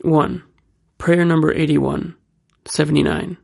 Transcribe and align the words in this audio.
1. 0.00 0.42
Prayer 0.96 1.24
number 1.24 1.52
81, 1.52 2.16
79. 2.64 3.36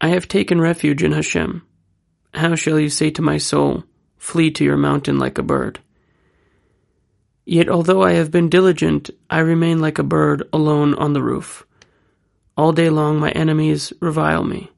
I 0.00 0.08
have 0.08 0.28
taken 0.28 0.60
refuge 0.60 1.02
in 1.02 1.12
Hashem. 1.12 1.66
How 2.32 2.54
shall 2.54 2.78
you 2.78 2.88
say 2.88 3.10
to 3.10 3.22
my 3.22 3.36
soul, 3.38 3.84
Flee 4.16 4.50
to 4.52 4.64
your 4.64 4.76
mountain 4.76 5.18
like 5.18 5.36
a 5.36 5.42
bird? 5.42 5.80
Yet 7.44 7.68
although 7.68 8.02
I 8.02 8.12
have 8.12 8.30
been 8.30 8.48
diligent, 8.48 9.10
I 9.28 9.40
remain 9.40 9.80
like 9.80 9.98
a 9.98 10.04
bird 10.04 10.48
alone 10.52 10.94
on 10.94 11.12
the 11.12 11.22
roof. 11.22 11.66
All 12.56 12.72
day 12.72 12.88
long 12.88 13.18
my 13.18 13.30
enemies 13.32 13.92
revile 14.00 14.44
me. 14.44 14.70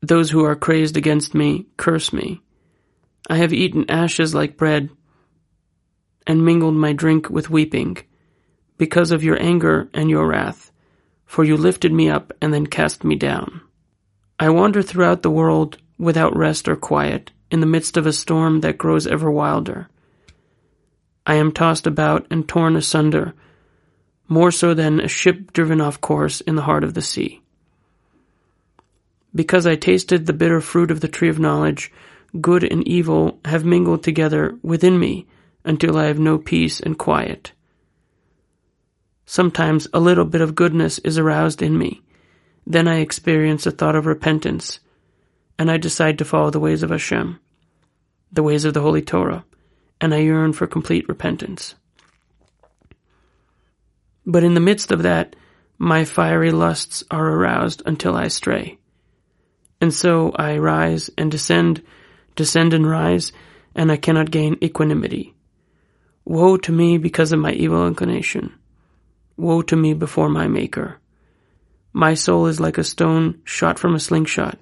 Those 0.00 0.30
who 0.30 0.42
are 0.44 0.56
crazed 0.56 0.96
against 0.96 1.34
me 1.34 1.66
curse 1.76 2.12
me. 2.12 2.40
I 3.28 3.36
have 3.36 3.52
eaten 3.52 3.90
ashes 3.90 4.34
like 4.34 4.56
bread 4.56 4.88
and 6.26 6.44
mingled 6.44 6.74
my 6.74 6.94
drink 6.94 7.28
with 7.28 7.50
weeping 7.50 7.98
because 8.84 9.12
of 9.12 9.24
your 9.24 9.42
anger 9.42 9.88
and 9.94 10.10
your 10.10 10.26
wrath, 10.26 10.70
for 11.24 11.42
you 11.42 11.56
lifted 11.56 11.90
me 11.90 12.10
up 12.10 12.34
and 12.42 12.52
then 12.52 12.66
cast 12.66 13.02
me 13.02 13.16
down. 13.16 13.62
I 14.38 14.50
wander 14.50 14.82
throughout 14.82 15.22
the 15.22 15.30
world 15.30 15.78
without 15.96 16.36
rest 16.36 16.68
or 16.68 16.76
quiet, 16.76 17.30
in 17.50 17.60
the 17.60 17.72
midst 17.74 17.96
of 17.96 18.04
a 18.04 18.12
storm 18.12 18.60
that 18.60 18.76
grows 18.76 19.06
ever 19.06 19.30
wilder. 19.30 19.88
I 21.26 21.36
am 21.36 21.50
tossed 21.50 21.86
about 21.86 22.26
and 22.30 22.46
torn 22.46 22.76
asunder, 22.76 23.32
more 24.28 24.50
so 24.50 24.74
than 24.74 25.00
a 25.00 25.08
ship 25.08 25.54
driven 25.54 25.80
off 25.80 26.02
course 26.02 26.42
in 26.42 26.54
the 26.54 26.68
heart 26.68 26.84
of 26.84 26.92
the 26.92 27.00
sea. 27.00 27.40
Because 29.34 29.66
I 29.66 29.76
tasted 29.76 30.26
the 30.26 30.34
bitter 30.34 30.60
fruit 30.60 30.90
of 30.90 31.00
the 31.00 31.08
tree 31.08 31.30
of 31.30 31.38
knowledge, 31.38 31.90
good 32.38 32.64
and 32.64 32.86
evil 32.86 33.40
have 33.46 33.64
mingled 33.64 34.02
together 34.02 34.58
within 34.62 34.98
me 34.98 35.26
until 35.64 35.96
I 35.96 36.04
have 36.04 36.18
no 36.18 36.36
peace 36.36 36.80
and 36.80 36.98
quiet. 36.98 37.53
Sometimes 39.26 39.88
a 39.92 40.00
little 40.00 40.24
bit 40.24 40.40
of 40.40 40.54
goodness 40.54 40.98
is 40.98 41.18
aroused 41.18 41.62
in 41.62 41.78
me. 41.78 42.02
Then 42.66 42.88
I 42.88 43.00
experience 43.00 43.66
a 43.66 43.70
thought 43.70 43.96
of 43.96 44.06
repentance, 44.06 44.80
and 45.58 45.70
I 45.70 45.76
decide 45.76 46.18
to 46.18 46.24
follow 46.24 46.50
the 46.50 46.60
ways 46.60 46.82
of 46.82 46.90
Hashem, 46.90 47.38
the 48.32 48.42
ways 48.42 48.64
of 48.64 48.74
the 48.74 48.80
Holy 48.80 49.02
Torah, 49.02 49.44
and 50.00 50.14
I 50.14 50.18
yearn 50.18 50.52
for 50.52 50.66
complete 50.66 51.08
repentance. 51.08 51.74
But 54.26 54.44
in 54.44 54.54
the 54.54 54.60
midst 54.60 54.90
of 54.90 55.02
that, 55.02 55.36
my 55.78 56.04
fiery 56.04 56.50
lusts 56.50 57.04
are 57.10 57.28
aroused 57.28 57.82
until 57.84 58.16
I 58.16 58.28
stray. 58.28 58.78
And 59.80 59.92
so 59.92 60.32
I 60.32 60.58
rise 60.58 61.10
and 61.18 61.30
descend, 61.30 61.82
descend 62.36 62.72
and 62.72 62.88
rise, 62.88 63.32
and 63.74 63.90
I 63.92 63.96
cannot 63.96 64.30
gain 64.30 64.56
equanimity. 64.62 65.34
Woe 66.24 66.56
to 66.58 66.72
me 66.72 66.96
because 66.96 67.32
of 67.32 67.40
my 67.40 67.52
evil 67.52 67.86
inclination. 67.86 68.54
Woe 69.36 69.62
to 69.62 69.76
me 69.76 69.94
before 69.94 70.28
my 70.28 70.46
Maker. 70.46 70.98
My 71.92 72.14
soul 72.14 72.46
is 72.46 72.60
like 72.60 72.78
a 72.78 72.84
stone 72.84 73.40
shot 73.44 73.78
from 73.78 73.94
a 73.94 74.00
slingshot, 74.00 74.58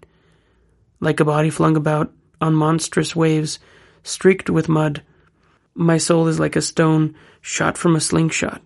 like 1.01 1.21
a 1.21 1.25
body 1.25 1.51
flung 1.51 1.77
about 1.77 2.13
on 2.41 2.55
monstrous 2.55 3.15
waves, 3.15 3.59
streaked 4.03 4.51
with 4.51 4.69
mud. 4.69 5.03
My 5.75 5.99
soul 5.99 6.29
is 6.29 6.41
like 6.41 6.57
a 6.57 6.63
stone 6.63 7.15
shot 7.41 7.77
from 7.77 7.97
a 7.97 8.01
slingshot, 8.01 8.63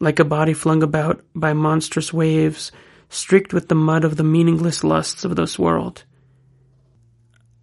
like 0.00 0.18
a 0.18 0.24
body 0.24 0.54
flung 0.54 0.82
about 0.82 1.24
by 1.34 1.52
monstrous 1.52 2.12
waves, 2.12 2.70
streaked 3.08 3.52
with 3.52 3.68
the 3.68 3.74
mud 3.74 4.04
of 4.04 4.16
the 4.16 4.24
meaningless 4.24 4.84
lusts 4.84 5.24
of 5.24 5.36
this 5.36 5.58
world. 5.58 6.04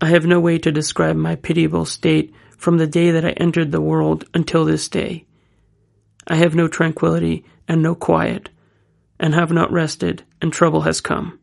I 0.01 0.07
have 0.07 0.25
no 0.25 0.39
way 0.39 0.57
to 0.59 0.71
describe 0.71 1.15
my 1.15 1.35
pitiable 1.35 1.85
state 1.85 2.33
from 2.57 2.77
the 2.77 2.87
day 2.87 3.11
that 3.11 3.25
I 3.25 3.31
entered 3.31 3.71
the 3.71 3.81
world 3.81 4.25
until 4.33 4.65
this 4.65 4.89
day. 4.89 5.25
I 6.27 6.35
have 6.35 6.55
no 6.55 6.67
tranquility 6.67 7.45
and 7.67 7.81
no 7.81 7.95
quiet, 7.95 8.49
and 9.19 9.33
have 9.33 9.51
not 9.51 9.71
rested, 9.71 10.23
and 10.41 10.51
trouble 10.51 10.81
has 10.81 11.01
come. 11.01 11.39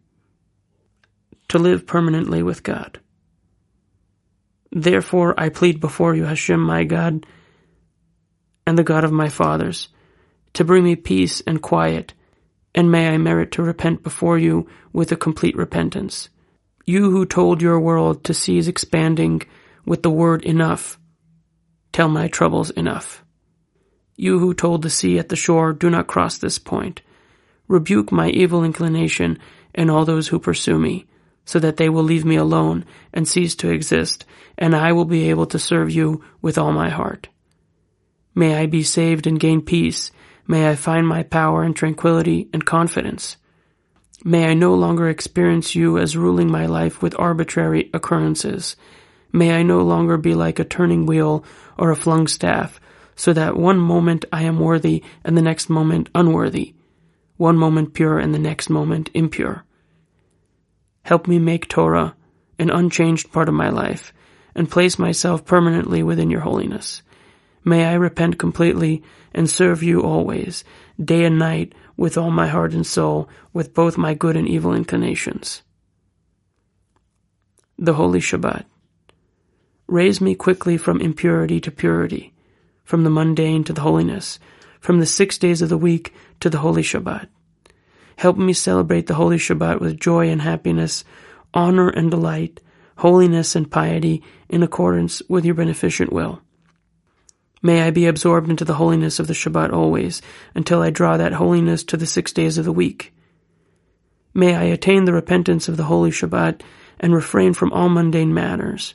To 1.49 1.59
live 1.59 1.87
permanently 1.87 2.43
with 2.43 2.63
God. 2.63 3.01
Therefore 4.71 5.39
I 5.39 5.51
plead 5.51 5.81
before 5.81 6.15
you, 6.15 6.25
Hashem, 6.25 6.61
my 6.61 6.85
God, 6.85 7.27
and 8.67 8.79
the 8.79 8.85
God 8.85 9.05
of 9.05 9.13
my 9.13 9.29
fathers, 9.29 9.89
to 10.55 10.65
bring 10.65 10.85
me 10.85 10.97
peace 10.97 11.43
and 11.47 11.61
quiet, 11.61 12.15
and 12.75 12.91
may 12.91 13.09
I 13.09 13.19
merit 13.19 13.53
to 13.53 13.63
repent 13.63 14.03
before 14.03 14.39
you 14.39 14.69
with 14.93 15.13
a 15.13 15.17
complete 15.17 15.57
repentance. 15.57 16.29
You 16.85 17.11
who 17.11 17.27
told 17.27 17.63
your 17.63 17.79
world 17.79 18.25
to 18.25 18.35
cease 18.35 18.67
expanding 18.67 19.43
with 19.85 20.03
the 20.03 20.11
word 20.11 20.43
enough, 20.43 20.99
tell 21.93 22.09
my 22.09 22.29
troubles 22.29 22.71
enough. 22.71 23.22
You 24.17 24.39
who 24.39 24.55
told 24.55 24.83
the 24.83 24.91
sea 24.91 25.19
at 25.19 25.29
the 25.29 25.37
shore, 25.37 25.73
do 25.73 25.91
not 25.91 26.07
cross 26.07 26.39
this 26.39 26.59
point. 26.59 27.03
Rebuke 27.69 28.13
my 28.13 28.29
evil 28.29 28.65
inclination 28.65 29.39
and 29.75 29.91
all 29.91 30.05
those 30.05 30.29
who 30.29 30.39
pursue 30.39 30.79
me, 30.79 31.07
so 31.45 31.59
that 31.59 31.77
they 31.77 31.89
will 31.89 32.03
leave 32.03 32.25
me 32.25 32.37
alone 32.37 32.85
and 33.13 33.27
cease 33.27 33.55
to 33.57 33.71
exist, 33.71 34.25
and 34.59 34.77
I 34.77 34.93
will 34.93 35.07
be 35.07 35.31
able 35.31 35.47
to 35.47 35.59
serve 35.59 35.91
you 35.91 36.23
with 36.41 36.59
all 36.59 36.73
my 36.73 36.91
heart. 36.91 37.29
May 38.35 38.55
I 38.55 38.67
be 38.67 38.83
saved 38.83 39.27
and 39.27 39.41
gain 39.41 39.63
peace. 39.63 40.11
May 40.47 40.69
I 40.69 40.75
find 40.75 41.07
my 41.07 41.23
power 41.23 41.63
and 41.63 41.75
tranquility 41.75 42.49
and 42.53 42.65
confidence. 42.65 43.37
May 44.25 44.47
I 44.47 44.55
no 44.55 44.75
longer 44.75 45.09
experience 45.09 45.75
you 45.75 45.99
as 45.99 46.17
ruling 46.17 46.51
my 46.51 46.67
life 46.67 47.03
with 47.03 47.19
arbitrary 47.19 47.91
occurrences. 47.93 48.77
May 49.33 49.53
I 49.53 49.63
no 49.63 49.83
longer 49.83 50.17
be 50.17 50.35
like 50.35 50.59
a 50.59 50.65
turning 50.65 51.07
wheel 51.07 51.45
or 51.79 51.91
a 51.91 51.97
flung 51.97 52.27
staff, 52.27 52.81
so 53.17 53.33
that 53.33 53.57
one 53.57 53.79
moment 53.79 54.25
I 54.33 54.43
am 54.43 54.59
worthy 54.59 55.03
and 55.25 55.37
the 55.37 55.43
next 55.43 55.69
moment 55.69 56.09
unworthy, 56.15 56.75
one 57.37 57.57
moment 57.57 57.95
pure 57.95 58.19
and 58.19 58.35
the 58.35 58.39
next 58.39 58.71
moment 58.71 59.11
impure. 59.15 59.65
Help 61.03 61.27
me 61.27 61.39
make 61.39 61.69
Torah 61.69 62.15
an 62.59 62.71
unchanged 62.71 63.33
part 63.33 63.49
of 63.49 63.55
my 63.55 63.69
life 63.69 64.13
and 64.55 64.71
place 64.71 64.99
myself 64.99 65.45
permanently 65.45 66.03
within 66.03 66.31
your 66.31 66.41
holiness. 66.41 67.03
May 67.65 67.85
I 67.85 67.95
repent 67.95 68.39
completely 68.39 69.03
and 69.33 69.49
serve 69.49 69.83
you 69.83 70.03
always, 70.03 70.65
day 71.03 71.25
and 71.25 71.39
night, 71.39 71.75
with 71.97 72.19
all 72.19 72.31
my 72.31 72.49
heart 72.49 72.73
and 72.73 72.87
soul, 72.87 73.29
with 73.53 73.75
both 73.75 73.97
my 73.97 74.15
good 74.15 74.37
and 74.37 74.49
evil 74.49 74.75
inclinations. 74.75 75.63
The 77.79 77.95
Holy 77.95 78.21
Shabbat. 78.21 78.65
Raise 79.87 80.21
me 80.21 80.35
quickly 80.35 80.77
from 80.77 81.01
impurity 81.01 81.61
to 81.61 81.71
purity, 81.71 82.32
from 82.85 83.05
the 83.05 83.11
mundane 83.11 83.65
to 83.65 83.73
the 83.73 83.81
holiness, 83.81 84.39
from 84.81 85.01
the 85.01 85.07
six 85.07 85.39
days 85.39 85.63
of 85.63 85.69
the 85.69 85.79
week 85.79 86.13
to 86.41 86.51
the 86.51 86.59
Holy 86.59 86.83
Shabbat. 86.83 87.29
Help 88.17 88.37
me 88.37 88.53
celebrate 88.53 89.07
the 89.07 89.15
Holy 89.15 89.39
Shabbat 89.39 89.81
with 89.81 90.01
joy 90.01 90.29
and 90.29 90.43
happiness, 90.43 91.05
honor 91.55 91.89
and 91.89 92.11
delight, 92.11 92.61
holiness 92.97 93.57
and 93.57 93.71
piety 93.71 94.23
in 94.49 94.63
accordance 94.63 95.23
with 95.29 95.45
your 95.45 95.55
beneficent 95.55 96.13
will. 96.13 96.43
May 97.63 97.83
I 97.83 97.91
be 97.91 98.07
absorbed 98.07 98.51
into 98.51 98.65
the 98.65 98.75
holiness 98.75 99.21
of 99.21 99.29
the 99.29 99.35
Shabbat 99.35 99.73
always, 99.73 100.21
until 100.55 100.83
I 100.83 100.91
draw 100.91 101.17
that 101.17 101.35
holiness 101.35 101.85
to 101.85 101.97
the 101.97 102.07
six 102.07 102.33
days 102.33 102.59
of 102.59 102.65
the 102.65 102.73
week. 102.73 103.15
May 104.35 104.55
I 104.55 104.65
attain 104.65 105.05
the 105.05 105.13
repentance 105.13 105.69
of 105.69 105.77
the 105.77 105.85
Holy 105.85 106.11
Shabbat 106.11 106.63
and 106.99 107.15
refrain 107.15 107.55
from 107.55 107.73
all 107.73 107.89
mundane 107.89 108.35
matters. 108.35 108.95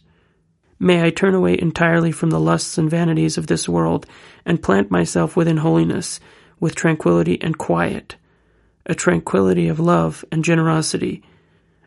May 0.79 1.03
I 1.03 1.09
turn 1.09 1.33
away 1.33 1.57
entirely 1.59 2.11
from 2.11 2.29
the 2.29 2.39
lusts 2.39 2.77
and 2.77 2.89
vanities 2.89 3.37
of 3.37 3.47
this 3.47 3.67
world 3.67 4.05
and 4.45 4.61
plant 4.61 4.91
myself 4.91 5.35
within 5.35 5.57
holiness, 5.57 6.19
with 6.59 6.75
tranquility 6.75 7.41
and 7.41 7.57
quiet, 7.57 8.15
a 8.85 8.95
tranquility 8.95 9.67
of 9.67 9.79
love 9.79 10.23
and 10.31 10.43
generosity, 10.43 11.23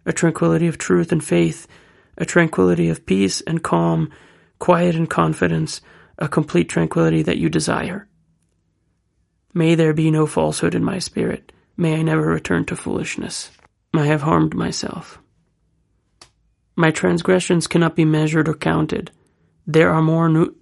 a 0.06 0.12
tranquility 0.12 0.66
of 0.66 0.78
truth 0.78 1.12
and 1.12 1.24
faith, 1.24 1.66
a 2.18 2.24
tranquility 2.24 2.88
of 2.88 3.06
peace 3.06 3.40
and 3.42 3.62
calm, 3.62 4.10
quiet 4.58 4.94
and 4.94 5.08
confidence, 5.08 5.80
a 6.18 6.28
complete 6.28 6.68
tranquility 6.68 7.22
that 7.22 7.38
you 7.38 7.48
desire. 7.48 8.06
May 9.54 9.74
there 9.74 9.94
be 9.94 10.10
no 10.10 10.26
falsehood 10.26 10.74
in 10.74 10.84
my 10.84 10.98
spirit. 10.98 11.52
May 11.76 11.98
I 11.98 12.02
never 12.02 12.22
return 12.22 12.66
to 12.66 12.76
foolishness. 12.76 13.50
I 13.94 14.06
have 14.06 14.22
harmed 14.22 14.54
myself. 14.54 15.18
My 16.80 16.90
transgressions 16.90 17.66
cannot 17.66 17.94
be 17.94 18.06
measured 18.06 18.48
or 18.48 18.54
counted. 18.54 19.10
There 19.66 19.90
are 19.90 20.00
more 20.00 20.30
nu- 20.30 20.54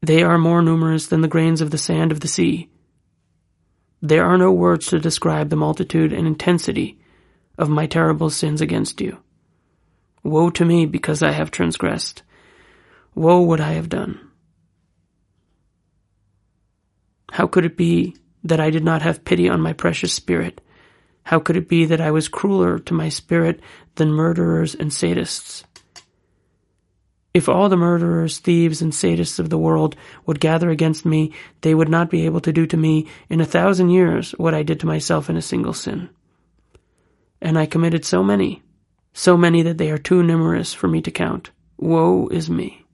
they 0.00 0.22
are 0.22 0.38
more 0.38 0.62
numerous 0.62 1.08
than 1.08 1.22
the 1.22 1.34
grains 1.34 1.60
of 1.60 1.72
the 1.72 1.76
sand 1.88 2.12
of 2.12 2.20
the 2.20 2.28
sea. 2.28 2.70
There 4.00 4.24
are 4.24 4.38
no 4.38 4.52
words 4.52 4.86
to 4.86 5.00
describe 5.00 5.50
the 5.50 5.56
multitude 5.56 6.12
and 6.12 6.24
intensity 6.24 7.00
of 7.58 7.68
my 7.68 7.84
terrible 7.86 8.30
sins 8.30 8.60
against 8.60 9.00
you. 9.00 9.18
Woe 10.22 10.50
to 10.50 10.64
me 10.64 10.86
because 10.86 11.20
I 11.20 11.32
have 11.32 11.50
transgressed. 11.50 12.22
Woe 13.16 13.40
what 13.40 13.60
I 13.60 13.72
have 13.72 13.88
done. 13.88 14.20
How 17.32 17.48
could 17.48 17.64
it 17.64 17.76
be 17.76 18.14
that 18.44 18.60
I 18.60 18.70
did 18.70 18.84
not 18.84 19.02
have 19.02 19.24
pity 19.24 19.48
on 19.48 19.60
my 19.60 19.72
precious 19.72 20.12
spirit? 20.12 20.60
How 21.24 21.38
could 21.38 21.56
it 21.56 21.68
be 21.68 21.86
that 21.86 22.00
I 22.00 22.10
was 22.10 22.28
crueler 22.28 22.78
to 22.78 22.94
my 22.94 23.08
spirit 23.08 23.60
than 23.96 24.12
murderers 24.12 24.74
and 24.74 24.90
sadists? 24.90 25.64
If 27.32 27.48
all 27.48 27.68
the 27.68 27.76
murderers, 27.76 28.38
thieves, 28.38 28.80
and 28.80 28.92
sadists 28.92 29.40
of 29.40 29.50
the 29.50 29.58
world 29.58 29.96
would 30.26 30.38
gather 30.38 30.70
against 30.70 31.04
me, 31.04 31.32
they 31.62 31.74
would 31.74 31.88
not 31.88 32.08
be 32.08 32.26
able 32.26 32.40
to 32.40 32.52
do 32.52 32.66
to 32.66 32.76
me 32.76 33.08
in 33.28 33.40
a 33.40 33.46
thousand 33.46 33.90
years 33.90 34.32
what 34.32 34.54
I 34.54 34.62
did 34.62 34.78
to 34.80 34.86
myself 34.86 35.28
in 35.28 35.36
a 35.36 35.42
single 35.42 35.72
sin. 35.72 36.10
And 37.42 37.58
I 37.58 37.66
committed 37.66 38.04
so 38.04 38.22
many, 38.22 38.62
so 39.12 39.36
many 39.36 39.62
that 39.62 39.78
they 39.78 39.90
are 39.90 39.98
too 39.98 40.22
numerous 40.22 40.72
for 40.72 40.86
me 40.86 41.02
to 41.02 41.10
count. 41.10 41.50
Woe 41.76 42.28
is 42.28 42.48
me. 42.48 42.84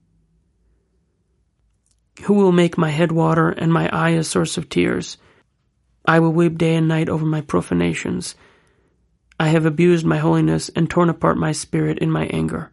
Who 2.22 2.34
will 2.34 2.52
make 2.52 2.78
my 2.78 2.90
head 2.90 3.12
water 3.12 3.50
and 3.50 3.72
my 3.72 3.90
eye 3.90 4.10
a 4.10 4.24
source 4.24 4.56
of 4.56 4.68
tears? 4.68 5.18
I 6.04 6.18
will 6.20 6.32
weep 6.32 6.58
day 6.58 6.74
and 6.76 6.88
night 6.88 7.08
over 7.08 7.24
my 7.24 7.40
profanations. 7.40 8.34
I 9.38 9.48
have 9.48 9.66
abused 9.66 10.04
my 10.04 10.18
holiness 10.18 10.70
and 10.76 10.88
torn 10.88 11.08
apart 11.08 11.38
my 11.38 11.52
spirit 11.52 11.98
in 11.98 12.10
my 12.10 12.26
anger. 12.26 12.70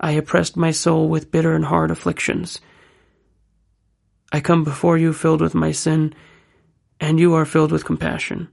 I 0.00 0.12
oppressed 0.12 0.56
my 0.56 0.70
soul 0.70 1.08
with 1.08 1.30
bitter 1.30 1.54
and 1.54 1.64
hard 1.64 1.90
afflictions. 1.90 2.60
I 4.32 4.40
come 4.40 4.64
before 4.64 4.98
you 4.98 5.12
filled 5.12 5.40
with 5.40 5.54
my 5.54 5.72
sin, 5.72 6.14
and 7.00 7.20
you 7.20 7.34
are 7.34 7.44
filled 7.44 7.72
with 7.72 7.84
compassion. 7.84 8.48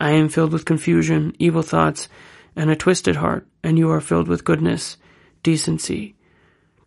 I 0.00 0.10
am 0.12 0.28
filled 0.28 0.52
with 0.52 0.64
confusion, 0.64 1.34
evil 1.38 1.62
thoughts, 1.62 2.08
and 2.54 2.70
a 2.70 2.76
twisted 2.76 3.16
heart, 3.16 3.46
and 3.62 3.78
you 3.78 3.90
are 3.90 4.00
filled 4.00 4.28
with 4.28 4.44
goodness, 4.44 4.96
decency, 5.42 6.16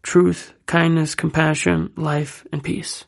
truth, 0.01 0.53
kindness, 0.65 1.15
compassion, 1.15 1.91
life, 1.95 2.45
and 2.51 2.63
peace. 2.63 3.05